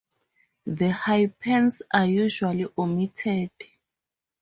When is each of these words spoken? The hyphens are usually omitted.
The 0.65 0.89
hyphens 0.89 1.83
are 1.93 2.07
usually 2.07 2.65
omitted. 2.75 3.51